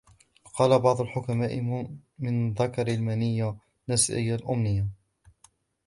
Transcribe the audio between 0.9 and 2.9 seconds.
الْحُكَمَاءِ مَنْ ذَكَرَ